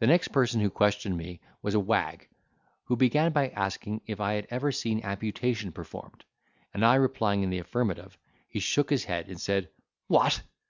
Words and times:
The 0.00 0.06
next 0.06 0.28
person 0.32 0.60
who 0.60 0.68
questioned 0.68 1.16
me 1.16 1.40
was 1.62 1.72
a 1.72 1.80
wag, 1.80 2.28
who 2.84 2.94
began 2.94 3.32
by 3.32 3.48
asking 3.48 4.02
if 4.06 4.20
I 4.20 4.34
had 4.34 4.46
ever 4.50 4.70
seen 4.70 5.02
amputation 5.02 5.72
performed; 5.72 6.26
and 6.74 6.84
I 6.84 6.96
replying 6.96 7.42
in 7.42 7.48
the 7.48 7.60
affirmative, 7.60 8.18
he 8.48 8.60
shook 8.60 8.90
his 8.90 9.04
head 9.04 9.28
and 9.28 9.40
said, 9.40 9.70
"What! 10.08 10.42